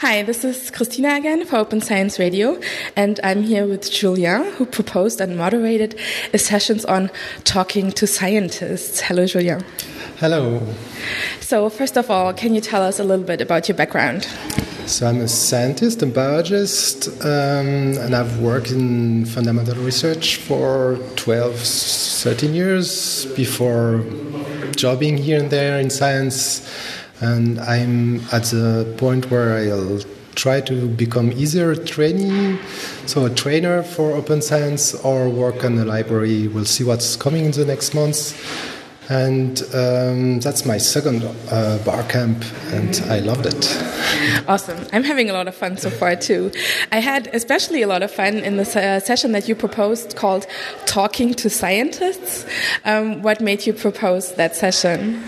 Hi, 0.00 0.22
this 0.22 0.46
is 0.46 0.70
Christina 0.70 1.14
again 1.14 1.44
for 1.44 1.56
Open 1.56 1.82
Science 1.82 2.18
Radio, 2.18 2.58
and 2.96 3.20
I'm 3.22 3.42
here 3.42 3.66
with 3.66 3.92
Julien, 3.92 4.50
who 4.52 4.64
proposed 4.64 5.20
and 5.20 5.36
moderated 5.36 5.94
a 6.32 6.38
sessions 6.38 6.86
on 6.86 7.10
talking 7.44 7.92
to 7.92 8.06
scientists. 8.06 9.00
Hello, 9.00 9.26
Julien. 9.26 9.62
Hello. 10.16 10.66
So, 11.40 11.68
first 11.68 11.98
of 11.98 12.10
all, 12.10 12.32
can 12.32 12.54
you 12.54 12.62
tell 12.62 12.80
us 12.80 12.98
a 12.98 13.04
little 13.04 13.26
bit 13.26 13.42
about 13.42 13.68
your 13.68 13.76
background? 13.76 14.24
So, 14.86 15.06
I'm 15.06 15.20
a 15.20 15.28
scientist 15.28 16.02
and 16.02 16.14
biologist, 16.14 17.08
um, 17.22 17.98
and 18.00 18.16
I've 18.16 18.40
worked 18.40 18.70
in 18.70 19.26
fundamental 19.26 19.74
research 19.84 20.36
for 20.36 20.98
12, 21.16 21.56
13 21.56 22.54
years 22.54 23.26
before 23.36 24.02
jobbing 24.76 25.18
here 25.18 25.38
and 25.38 25.50
there 25.50 25.78
in 25.78 25.90
science 25.90 26.66
and 27.20 27.60
I'm 27.60 28.20
at 28.32 28.44
the 28.44 28.94
point 28.98 29.30
where 29.30 29.58
I'll 29.58 30.00
try 30.34 30.60
to 30.60 30.88
become 30.88 31.32
either 31.32 31.72
a 31.72 31.76
trainee, 31.76 32.58
so 33.06 33.26
a 33.26 33.30
trainer 33.30 33.82
for 33.82 34.12
open 34.12 34.40
science, 34.40 34.94
or 34.94 35.28
work 35.28 35.64
on 35.64 35.78
a 35.78 35.84
library. 35.84 36.48
We'll 36.48 36.64
see 36.64 36.84
what's 36.84 37.16
coming 37.16 37.44
in 37.44 37.50
the 37.52 37.64
next 37.64 37.94
months. 37.94 38.34
And 39.10 39.60
um, 39.74 40.38
that's 40.38 40.64
my 40.64 40.78
second 40.78 41.24
uh, 41.50 41.78
bar 41.84 42.04
camp, 42.04 42.44
and 42.72 43.02
I 43.10 43.18
loved 43.18 43.44
it. 43.44 43.82
Awesome. 44.46 44.86
I'm 44.92 45.02
having 45.02 45.28
a 45.28 45.32
lot 45.32 45.48
of 45.48 45.54
fun 45.56 45.76
so 45.76 45.90
far, 45.90 46.14
too. 46.14 46.52
I 46.92 47.00
had 47.00 47.26
especially 47.32 47.82
a 47.82 47.88
lot 47.88 48.04
of 48.04 48.12
fun 48.12 48.36
in 48.38 48.56
the 48.56 48.62
uh, 48.62 49.00
session 49.00 49.32
that 49.32 49.48
you 49.48 49.56
proposed 49.56 50.14
called 50.14 50.46
Talking 50.86 51.34
to 51.34 51.50
Scientists. 51.50 52.46
Um, 52.84 53.20
what 53.22 53.40
made 53.40 53.66
you 53.66 53.72
propose 53.72 54.36
that 54.36 54.54
session? 54.54 55.24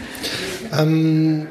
Um, 0.70 1.48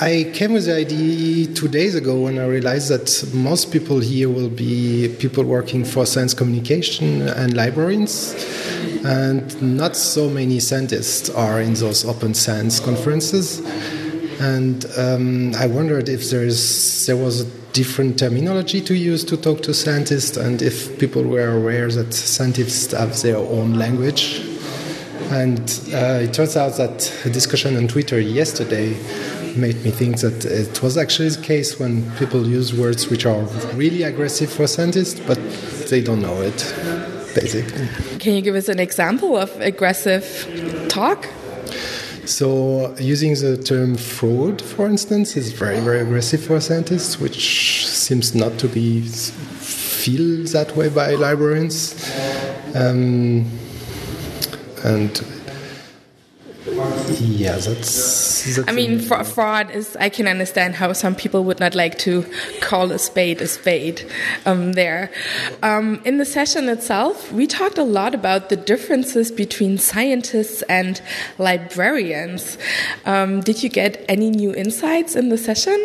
I 0.00 0.30
came 0.32 0.54
with 0.54 0.64
the 0.64 0.76
idea 0.76 1.46
two 1.52 1.68
days 1.68 1.94
ago 1.94 2.22
when 2.22 2.38
I 2.38 2.46
realized 2.46 2.88
that 2.88 3.34
most 3.34 3.70
people 3.70 4.00
here 4.00 4.30
will 4.30 4.48
be 4.48 5.14
people 5.18 5.44
working 5.44 5.84
for 5.84 6.06
science 6.06 6.32
communication 6.32 7.28
and 7.28 7.54
librarians, 7.54 8.32
and 9.04 9.60
not 9.60 9.94
so 9.94 10.30
many 10.30 10.58
scientists 10.58 11.28
are 11.28 11.60
in 11.60 11.74
those 11.74 12.06
open 12.06 12.32
science 12.32 12.80
conferences. 12.80 13.58
And 14.40 14.86
um, 14.96 15.54
I 15.56 15.66
wondered 15.66 16.08
if 16.08 16.30
there 16.30 16.44
is 16.44 17.04
there 17.06 17.16
was 17.16 17.42
a 17.42 17.50
different 17.74 18.18
terminology 18.18 18.80
to 18.80 18.94
use 18.94 19.22
to 19.24 19.36
talk 19.36 19.62
to 19.64 19.74
scientists, 19.74 20.38
and 20.38 20.62
if 20.62 20.98
people 20.98 21.24
were 21.24 21.58
aware 21.58 21.90
that 21.90 22.14
scientists 22.14 22.92
have 22.92 23.20
their 23.20 23.36
own 23.36 23.74
language. 23.74 24.46
And 25.30 25.60
uh, 25.92 26.24
it 26.24 26.32
turns 26.32 26.56
out 26.56 26.78
that 26.78 27.12
a 27.26 27.28
discussion 27.28 27.76
on 27.76 27.86
Twitter 27.86 28.18
yesterday 28.18 28.96
made 29.58 29.82
me 29.84 29.90
think 29.90 30.20
that 30.20 30.44
it 30.44 30.82
was 30.82 30.96
actually 30.96 31.28
the 31.30 31.42
case 31.42 31.78
when 31.78 32.10
people 32.16 32.46
use 32.46 32.72
words 32.72 33.08
which 33.08 33.26
are 33.26 33.42
really 33.74 34.02
aggressive 34.02 34.50
for 34.50 34.66
scientists, 34.66 35.20
but 35.20 35.38
they 35.90 36.00
don't 36.00 36.22
know 36.22 36.40
it, 36.40 36.58
basically. 37.34 37.88
Can 38.18 38.34
you 38.34 38.42
give 38.42 38.54
us 38.54 38.68
an 38.68 38.78
example 38.78 39.36
of 39.36 39.50
aggressive 39.60 40.24
talk? 40.88 41.28
So, 42.24 42.94
using 42.98 43.34
the 43.34 43.56
term 43.56 43.96
fraud, 43.96 44.60
for 44.60 44.86
instance, 44.86 45.36
is 45.36 45.52
very, 45.52 45.80
very 45.80 46.00
aggressive 46.00 46.42
for 46.42 46.60
scientists, 46.60 47.18
which 47.18 47.86
seems 47.86 48.34
not 48.34 48.58
to 48.58 48.68
be 48.68 49.00
feel 49.00 50.44
that 50.52 50.76
way 50.76 50.88
by 50.88 51.14
librarians. 51.14 51.94
Um, 52.74 53.46
and 54.84 55.24
yeah, 57.20 57.56
that's. 57.56 58.56
that's 58.56 58.68
I 58.68 58.72
mean, 58.72 59.00
fra 59.00 59.24
fraud 59.24 59.70
is. 59.70 59.96
I 59.96 60.08
can 60.08 60.26
understand 60.26 60.74
how 60.74 60.92
some 60.92 61.14
people 61.14 61.44
would 61.44 61.60
not 61.60 61.74
like 61.74 61.98
to 61.98 62.24
call 62.60 62.92
a 62.92 62.98
spade 62.98 63.40
a 63.40 63.46
spade. 63.46 64.10
Um, 64.46 64.72
there, 64.72 65.10
um, 65.62 66.00
in 66.04 66.18
the 66.18 66.24
session 66.24 66.68
itself, 66.68 67.32
we 67.32 67.46
talked 67.46 67.78
a 67.78 67.84
lot 67.84 68.14
about 68.14 68.48
the 68.48 68.56
differences 68.56 69.30
between 69.30 69.78
scientists 69.78 70.62
and 70.62 71.00
librarians. 71.38 72.58
Um, 73.04 73.40
did 73.40 73.62
you 73.62 73.68
get 73.68 74.04
any 74.08 74.30
new 74.30 74.54
insights 74.54 75.16
in 75.16 75.28
the 75.28 75.38
session? 75.38 75.78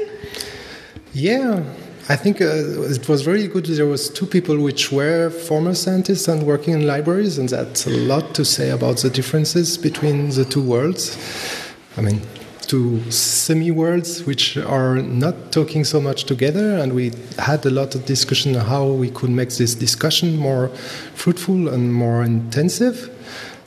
Yeah, 1.13 1.63
I 2.09 2.17
think 2.17 2.41
uh, 2.41 2.45
it 2.45 3.07
was 3.07 3.21
very 3.21 3.47
good. 3.47 3.65
There 3.65 3.85
was 3.85 4.09
two 4.09 4.25
people 4.25 4.59
which 4.59 4.91
were 4.91 5.29
former 5.29 5.73
scientists 5.73 6.27
and 6.27 6.43
working 6.43 6.73
in 6.73 6.85
libraries, 6.85 7.37
and 7.37 7.47
that's 7.47 7.87
a 7.87 7.91
lot 7.91 8.35
to 8.35 8.43
say 8.43 8.71
about 8.71 8.97
the 8.97 9.09
differences 9.09 9.77
between 9.77 10.29
the 10.31 10.43
two 10.43 10.61
worlds. 10.61 11.17
I 11.95 12.01
mean, 12.01 12.19
two 12.67 13.09
semi-worlds 13.09 14.25
which 14.25 14.57
are 14.57 14.95
not 14.97 15.53
talking 15.53 15.85
so 15.85 16.01
much 16.01 16.25
together, 16.25 16.77
and 16.77 16.91
we 16.91 17.13
had 17.39 17.65
a 17.65 17.69
lot 17.69 17.95
of 17.95 18.05
discussion 18.05 18.53
how 18.55 18.85
we 18.85 19.09
could 19.09 19.29
make 19.29 19.51
this 19.51 19.73
discussion 19.73 20.35
more 20.35 20.67
fruitful 21.15 21.69
and 21.69 21.93
more 21.93 22.21
intensive. 22.21 23.09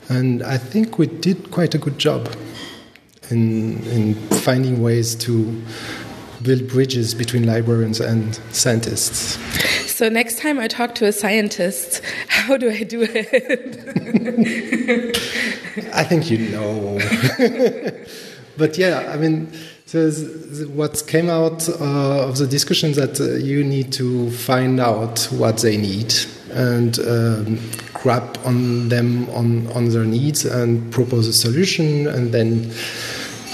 And 0.09 0.43
I 0.43 0.59
think 0.59 0.99
we 0.99 1.07
did 1.07 1.49
quite 1.49 1.73
a 1.73 1.79
good 1.79 1.97
job 1.97 2.29
in 3.31 3.83
in 3.87 4.13
finding 4.45 4.83
ways 4.83 5.15
to 5.15 5.59
build 6.41 6.67
bridges 6.67 7.13
between 7.13 7.45
librarians 7.45 7.99
and 7.99 8.35
scientists. 8.51 9.37
So 9.91 10.09
next 10.09 10.37
time 10.39 10.59
I 10.59 10.67
talk 10.67 10.93
to 10.95 11.05
a 11.05 11.11
scientist, 11.11 12.01
how 12.27 12.57
do 12.57 12.69
I 12.69 12.83
do 12.83 13.01
it? 13.01 13.77
I 15.93 16.03
think 16.03 16.29
you 16.29 16.37
know. 16.49 16.99
but 18.57 18.77
yeah, 18.77 19.11
I 19.11 19.17
mean, 19.17 19.51
so 19.87 20.11
what 20.75 21.03
came 21.07 21.29
out 21.29 21.67
uh, 21.69 22.27
of 22.27 22.37
the 22.37 22.45
discussion 22.45 22.91
that 22.93 23.21
uh, 23.21 23.35
you 23.35 23.63
need 23.63 23.93
to 23.93 24.29
find 24.31 24.79
out 24.79 25.23
what 25.31 25.59
they 25.59 25.77
need 25.77 26.13
and 26.51 26.99
um, 26.99 27.59
grab 27.93 28.37
on 28.43 28.89
them 28.89 29.29
on, 29.29 29.67
on 29.67 29.89
their 29.89 30.05
needs 30.05 30.45
and 30.45 30.91
propose 30.91 31.27
a 31.27 31.33
solution 31.33 32.07
and 32.07 32.33
then 32.33 32.71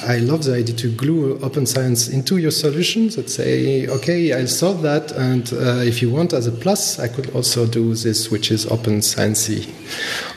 I 0.06 0.18
love 0.18 0.44
the 0.44 0.56
idea 0.56 0.76
to 0.76 0.92
glue 0.92 1.40
open 1.40 1.66
science 1.66 2.10
into 2.10 2.38
your 2.38 2.52
solutions 2.52 3.16
that 3.16 3.30
say, 3.30 3.88
okay, 3.88 4.34
I'll 4.34 4.48
solve 4.48 4.82
that, 4.82 5.14
and 5.14 5.52
uh, 5.54 5.82
if 5.82 6.02
you 6.02 6.12
want 6.12 6.34
as 6.34 6.46
a 6.46 6.52
plus, 6.52 7.00
I 7.00 7.08
could 7.08 7.34
also 7.34 7.66
do 7.66 7.96
this, 7.96 8.30
which 8.30 8.52
is 8.52 8.66
open 8.68 9.00
sciencey, 9.00 9.70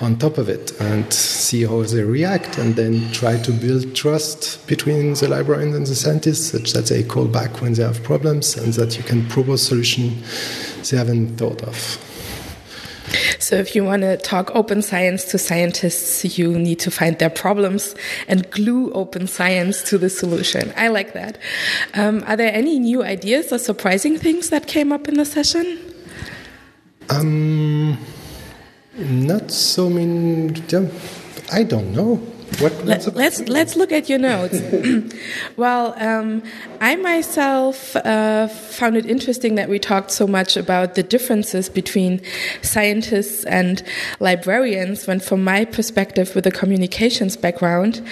on 0.01 0.19
top 0.19 0.39
of 0.39 0.49
it, 0.49 0.73
and 0.81 1.13
see 1.13 1.65
how 1.65 1.83
they 1.83 2.05
react, 2.05 2.59
and 2.59 2.77
then 2.77 3.11
try 3.11 3.39
to 3.43 3.51
build 3.51 3.93
trust 3.95 4.65
between 4.69 5.15
the 5.15 5.27
librarian 5.27 5.75
and 5.75 5.87
the 5.87 5.97
scientists, 5.97 6.53
such 6.53 6.73
that 6.73 6.87
they 6.87 7.03
call 7.03 7.27
back 7.27 7.61
when 7.61 7.75
they 7.75 7.83
have 7.83 8.05
problems, 8.05 8.57
and 8.57 8.73
that 8.75 8.97
you 8.97 9.03
can 9.03 9.27
propose 9.29 9.63
solution 9.67 10.23
they 10.89 10.97
haven't 10.97 11.37
thought 11.39 11.63
of. 11.63 12.16
So, 13.39 13.57
if 13.57 13.75
you 13.75 13.85
want 13.85 14.03
to 14.03 14.17
talk 14.17 14.51
open 14.55 14.83
science 14.83 15.25
to 15.27 15.39
scientists, 15.39 16.39
you 16.39 16.59
need 16.59 16.79
to 16.81 16.91
find 16.91 17.19
their 17.19 17.31
problems 17.31 17.95
and 18.29 18.51
glue 18.51 18.93
open 18.93 19.27
science 19.27 19.83
to 19.91 19.99
the 19.99 20.11
solution. 20.11 20.73
I 20.77 20.89
like 20.89 21.13
that. 21.15 21.39
Um, 21.95 22.25
are 22.27 22.37
there 22.37 22.53
any 22.53 22.79
new 22.79 23.03
ideas 23.03 23.53
or 23.53 23.59
surprising 23.59 24.19
things 24.19 24.51
that 24.51 24.67
came 24.67 24.93
up 24.93 25.09
in 25.09 25.15
the 25.15 25.25
session? 25.25 25.79
Um, 27.09 27.99
not 28.97 29.51
so 29.51 29.89
many. 29.89 30.55
I 31.53 31.63
don't 31.63 31.93
know. 31.93 32.21
What, 32.61 32.87
Let, 32.87 33.07
us 33.07 33.15
let's, 33.15 33.41
let's 33.41 33.77
look 33.77 33.93
at 33.93 34.09
your 34.09 34.19
notes. 34.19 34.59
well, 35.57 35.95
um, 35.99 36.43
I 36.81 36.97
myself 36.97 37.95
uh, 37.97 38.49
found 38.49 38.97
it 38.97 39.05
interesting 39.05 39.57
that 39.57 39.69
we 39.69 39.79
talked 39.79 40.11
so 40.11 40.27
much 40.27 40.57
about 40.57 40.95
the 40.95 41.03
differences 41.03 41.69
between 41.69 42.23
scientists 42.63 43.45
and 43.45 43.83
librarians. 44.21 45.07
When, 45.07 45.21
from 45.21 45.45
my 45.45 45.67
perspective, 45.67 46.35
with 46.35 46.47
a 46.47 46.51
communications 46.51 47.37
background, 47.37 48.03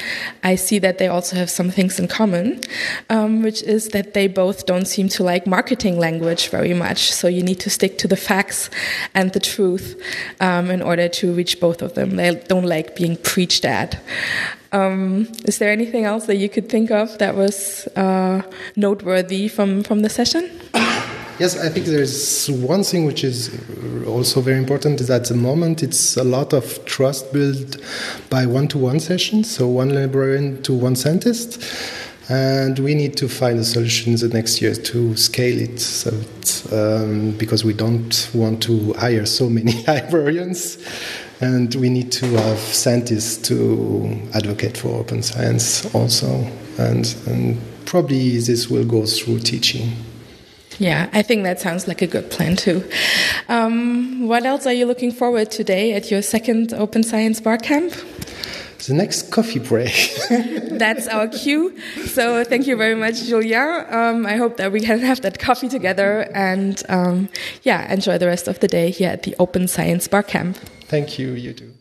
I 0.42 0.56
see 0.56 0.78
that 0.78 0.98
they 0.98 1.08
also 1.08 1.36
have 1.36 1.48
some 1.48 1.70
things 1.70 1.98
in 1.98 2.06
common, 2.06 2.60
um, 3.08 3.40
which 3.40 3.62
is 3.62 3.88
that 3.88 4.12
they 4.12 4.28
both 4.28 4.66
don't 4.66 4.86
seem 4.86 5.08
to 5.10 5.22
like 5.22 5.46
marketing 5.46 5.98
language 5.98 6.50
very 6.50 6.74
much. 6.74 7.10
So 7.10 7.28
you 7.28 7.42
need 7.42 7.60
to 7.60 7.70
stick 7.70 7.96
to 7.98 8.08
the 8.08 8.16
facts 8.16 8.68
and 9.14 9.32
the 9.32 9.40
truth 9.40 9.98
um, 10.40 10.70
in 10.70 10.82
order 10.82 11.08
to 11.08 11.32
reach 11.32 11.60
both 11.60 11.80
of 11.80 11.94
them. 11.94 12.16
They 12.16 12.34
don't 12.34 12.66
like 12.66 12.94
being 12.94 13.16
preached 13.16 13.64
at. 13.64 13.98
Um, 14.72 15.28
is 15.44 15.58
there 15.58 15.70
anything 15.70 16.04
else 16.04 16.26
that 16.26 16.36
you 16.36 16.48
could 16.48 16.68
think 16.68 16.90
of 16.90 17.18
that 17.18 17.34
was 17.34 17.86
uh, 17.96 18.42
noteworthy 18.76 19.48
from, 19.48 19.82
from 19.82 20.00
the 20.00 20.08
session? 20.08 20.50
Yes, 21.40 21.58
I 21.58 21.68
think 21.68 21.86
there's 21.86 22.48
one 22.48 22.84
thing 22.84 23.06
which 23.06 23.24
is 23.24 23.50
also 24.06 24.40
very 24.40 24.56
important 24.56 25.00
is 25.00 25.10
at 25.10 25.24
the 25.24 25.34
moment 25.34 25.82
it's 25.82 26.16
a 26.16 26.22
lot 26.22 26.52
of 26.52 26.84
trust 26.84 27.32
built 27.32 27.76
by 28.30 28.46
one 28.46 28.68
to 28.68 28.78
one 28.78 29.00
sessions, 29.00 29.50
so 29.50 29.66
one 29.66 29.92
librarian 29.92 30.62
to 30.62 30.72
one 30.72 30.94
scientist. 30.94 31.60
And 32.28 32.78
we 32.78 32.94
need 32.94 33.16
to 33.16 33.28
find 33.28 33.58
a 33.58 33.64
solution 33.64 34.14
the 34.14 34.28
next 34.28 34.62
year 34.62 34.74
to 34.74 35.16
scale 35.16 35.60
it, 35.60 35.80
so 35.80 36.10
um, 36.72 37.32
because 37.32 37.64
we 37.64 37.72
don't 37.72 38.30
want 38.32 38.62
to 38.62 38.92
hire 38.94 39.26
so 39.26 39.50
many 39.50 39.82
librarians 39.88 40.78
and 41.44 41.74
we 41.74 41.90
need 41.90 42.10
to 42.12 42.26
have 42.36 42.58
scientists 42.58 43.36
to 43.48 44.20
advocate 44.34 44.76
for 44.78 44.88
open 45.00 45.22
science 45.22 45.94
also, 45.94 46.28
and, 46.78 47.14
and 47.26 47.60
probably 47.84 48.38
this 48.38 48.68
will 48.68 48.86
go 48.86 49.04
through 49.04 49.40
teaching. 49.40 49.92
Yeah, 50.78 51.08
I 51.12 51.22
think 51.22 51.44
that 51.44 51.60
sounds 51.60 51.86
like 51.86 52.02
a 52.02 52.06
good 52.06 52.30
plan 52.30 52.56
too. 52.56 52.82
Um, 53.48 54.26
what 54.26 54.44
else 54.44 54.66
are 54.66 54.72
you 54.72 54.86
looking 54.86 55.12
forward 55.12 55.50
to 55.52 55.58
today 55.58 55.92
at 55.92 56.10
your 56.10 56.22
second 56.22 56.74
Open 56.74 57.02
Science 57.02 57.40
Bar 57.40 57.58
Camp? 57.58 57.92
The 58.86 58.92
next 58.92 59.30
coffee 59.30 59.60
break. 59.60 60.10
That's 60.28 61.08
our 61.08 61.28
cue. 61.28 61.74
So 62.06 62.44
thank 62.44 62.66
you 62.66 62.76
very 62.76 62.94
much, 62.94 63.24
Julien. 63.24 63.86
Um, 63.88 64.26
I 64.26 64.36
hope 64.36 64.58
that 64.58 64.72
we 64.72 64.80
can 64.80 64.98
have 64.98 65.22
that 65.22 65.38
coffee 65.38 65.68
together 65.68 66.28
and 66.34 66.82
um, 66.90 67.28
yeah, 67.62 67.90
enjoy 67.90 68.18
the 68.18 68.26
rest 68.26 68.46
of 68.46 68.60
the 68.60 68.68
day 68.68 68.90
here 68.90 69.10
at 69.10 69.22
the 69.22 69.34
Open 69.38 69.68
Science 69.68 70.06
Bar 70.06 70.22
Camp. 70.24 70.58
Thank 70.94 71.18
you. 71.18 71.32
You 71.32 71.52
too. 71.52 71.72